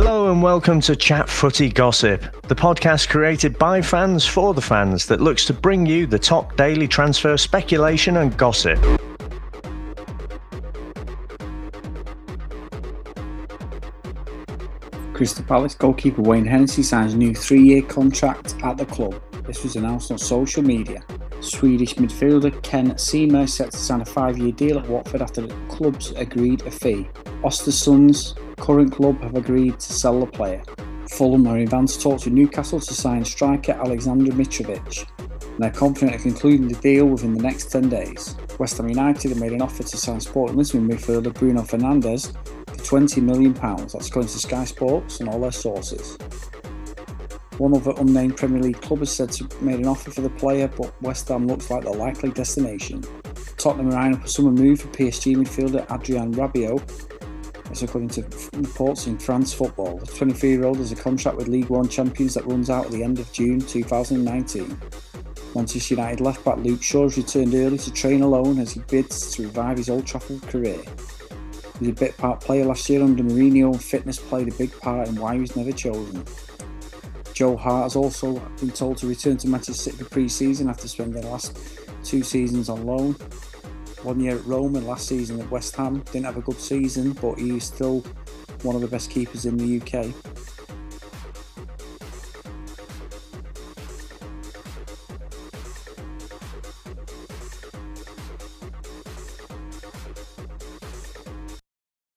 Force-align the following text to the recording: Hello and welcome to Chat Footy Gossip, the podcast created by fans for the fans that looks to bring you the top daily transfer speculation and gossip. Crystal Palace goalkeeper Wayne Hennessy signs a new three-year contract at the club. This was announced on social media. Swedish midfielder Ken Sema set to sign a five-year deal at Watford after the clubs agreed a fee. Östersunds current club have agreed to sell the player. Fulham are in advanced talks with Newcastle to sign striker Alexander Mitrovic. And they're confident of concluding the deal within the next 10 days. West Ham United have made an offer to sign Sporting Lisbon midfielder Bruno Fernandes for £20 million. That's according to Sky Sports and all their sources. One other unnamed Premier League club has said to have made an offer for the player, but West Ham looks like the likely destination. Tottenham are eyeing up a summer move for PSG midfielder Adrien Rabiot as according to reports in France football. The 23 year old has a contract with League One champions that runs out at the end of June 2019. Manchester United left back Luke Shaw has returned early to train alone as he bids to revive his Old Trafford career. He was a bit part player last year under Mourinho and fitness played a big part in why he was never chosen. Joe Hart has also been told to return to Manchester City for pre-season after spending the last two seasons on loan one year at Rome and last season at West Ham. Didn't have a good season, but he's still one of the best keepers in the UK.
Hello 0.00 0.30
and 0.30 0.40
welcome 0.40 0.80
to 0.82 0.94
Chat 0.94 1.28
Footy 1.28 1.68
Gossip, 1.68 2.22
the 2.42 2.54
podcast 2.54 3.08
created 3.08 3.58
by 3.58 3.82
fans 3.82 4.24
for 4.24 4.54
the 4.54 4.62
fans 4.62 5.06
that 5.06 5.20
looks 5.20 5.44
to 5.46 5.52
bring 5.52 5.84
you 5.86 6.06
the 6.06 6.20
top 6.20 6.56
daily 6.56 6.86
transfer 6.86 7.36
speculation 7.36 8.18
and 8.18 8.36
gossip. 8.36 8.78
Crystal 15.14 15.44
Palace 15.44 15.74
goalkeeper 15.74 16.22
Wayne 16.22 16.46
Hennessy 16.46 16.84
signs 16.84 17.14
a 17.14 17.16
new 17.16 17.34
three-year 17.34 17.82
contract 17.82 18.54
at 18.62 18.78
the 18.78 18.86
club. 18.86 19.20
This 19.48 19.64
was 19.64 19.74
announced 19.74 20.12
on 20.12 20.18
social 20.18 20.62
media. 20.62 21.02
Swedish 21.40 21.94
midfielder 21.94 22.62
Ken 22.62 22.96
Sema 22.96 23.48
set 23.48 23.72
to 23.72 23.76
sign 23.76 24.02
a 24.02 24.04
five-year 24.04 24.52
deal 24.52 24.78
at 24.78 24.88
Watford 24.88 25.22
after 25.22 25.44
the 25.44 25.52
clubs 25.66 26.12
agreed 26.12 26.62
a 26.62 26.70
fee. 26.70 27.08
Östersunds 27.42 28.36
current 28.56 28.92
club 28.92 29.20
have 29.22 29.36
agreed 29.36 29.78
to 29.78 29.92
sell 29.92 30.20
the 30.20 30.26
player. 30.26 30.62
Fulham 31.08 31.46
are 31.46 31.56
in 31.56 31.62
advanced 31.62 32.02
talks 32.02 32.24
with 32.24 32.34
Newcastle 32.34 32.80
to 32.80 32.94
sign 32.94 33.24
striker 33.24 33.72
Alexander 33.72 34.32
Mitrovic. 34.32 35.08
And 35.18 35.58
they're 35.58 35.70
confident 35.70 36.16
of 36.16 36.22
concluding 36.22 36.68
the 36.68 36.74
deal 36.80 37.06
within 37.06 37.34
the 37.34 37.42
next 37.42 37.70
10 37.70 37.88
days. 37.88 38.36
West 38.58 38.76
Ham 38.78 38.88
United 38.88 39.30
have 39.30 39.40
made 39.40 39.52
an 39.52 39.62
offer 39.62 39.84
to 39.84 39.96
sign 39.96 40.20
Sporting 40.20 40.56
Lisbon 40.56 40.88
midfielder 40.88 41.32
Bruno 41.32 41.62
Fernandes 41.62 42.32
for 42.66 42.98
£20 42.98 43.22
million. 43.22 43.52
That's 43.54 44.08
according 44.08 44.30
to 44.30 44.38
Sky 44.38 44.64
Sports 44.64 45.20
and 45.20 45.28
all 45.28 45.40
their 45.40 45.52
sources. 45.52 46.18
One 47.58 47.74
other 47.74 47.94
unnamed 47.98 48.36
Premier 48.36 48.60
League 48.60 48.80
club 48.80 49.00
has 49.00 49.12
said 49.12 49.32
to 49.32 49.44
have 49.44 49.62
made 49.62 49.78
an 49.78 49.86
offer 49.86 50.10
for 50.10 50.20
the 50.20 50.30
player, 50.30 50.68
but 50.68 51.00
West 51.02 51.28
Ham 51.28 51.46
looks 51.46 51.70
like 51.70 51.84
the 51.84 51.90
likely 51.90 52.30
destination. 52.30 53.02
Tottenham 53.56 53.92
are 53.92 53.96
eyeing 53.96 54.14
up 54.14 54.24
a 54.24 54.28
summer 54.28 54.52
move 54.52 54.80
for 54.80 54.88
PSG 54.88 55.36
midfielder 55.36 55.88
Adrien 55.90 56.32
Rabiot 56.34 57.17
as 57.70 57.82
according 57.82 58.08
to 58.08 58.22
reports 58.54 59.06
in 59.06 59.18
France 59.18 59.52
football. 59.52 59.98
The 59.98 60.06
23 60.06 60.50
year 60.50 60.64
old 60.64 60.78
has 60.78 60.92
a 60.92 60.96
contract 60.96 61.36
with 61.36 61.48
League 61.48 61.68
One 61.68 61.88
champions 61.88 62.34
that 62.34 62.46
runs 62.46 62.70
out 62.70 62.86
at 62.86 62.92
the 62.92 63.02
end 63.02 63.18
of 63.18 63.30
June 63.32 63.60
2019. 63.60 64.80
Manchester 65.54 65.94
United 65.94 66.20
left 66.20 66.44
back 66.44 66.58
Luke 66.58 66.82
Shaw 66.82 67.04
has 67.04 67.16
returned 67.16 67.54
early 67.54 67.78
to 67.78 67.92
train 67.92 68.22
alone 68.22 68.58
as 68.58 68.72
he 68.72 68.80
bids 68.88 69.34
to 69.34 69.42
revive 69.42 69.78
his 69.78 69.88
Old 69.90 70.06
Trafford 70.06 70.42
career. 70.42 70.80
He 71.78 71.86
was 71.86 71.88
a 71.88 71.92
bit 71.92 72.16
part 72.16 72.40
player 72.40 72.64
last 72.64 72.88
year 72.88 73.02
under 73.02 73.22
Mourinho 73.22 73.72
and 73.72 73.82
fitness 73.82 74.18
played 74.18 74.48
a 74.48 74.56
big 74.56 74.76
part 74.80 75.08
in 75.08 75.16
why 75.16 75.34
he 75.34 75.40
was 75.40 75.56
never 75.56 75.72
chosen. 75.72 76.24
Joe 77.32 77.56
Hart 77.56 77.84
has 77.84 77.96
also 77.96 78.40
been 78.58 78.70
told 78.70 78.98
to 78.98 79.06
return 79.06 79.36
to 79.38 79.48
Manchester 79.48 79.90
City 79.90 79.96
for 79.98 80.10
pre-season 80.10 80.68
after 80.68 80.88
spending 80.88 81.22
the 81.22 81.28
last 81.28 81.56
two 82.02 82.22
seasons 82.22 82.68
on 82.68 82.84
loan 82.84 83.14
one 84.08 84.20
year 84.20 84.38
at 84.38 84.46
Rome 84.46 84.74
and 84.74 84.86
last 84.86 85.06
season 85.06 85.38
at 85.38 85.50
West 85.50 85.76
Ham. 85.76 85.98
Didn't 86.12 86.24
have 86.24 86.38
a 86.38 86.40
good 86.40 86.58
season, 86.58 87.12
but 87.12 87.38
he's 87.38 87.64
still 87.64 88.02
one 88.62 88.74
of 88.74 88.80
the 88.80 88.88
best 88.88 89.10
keepers 89.10 89.44
in 89.44 89.58
the 89.58 89.82
UK. 89.82 90.06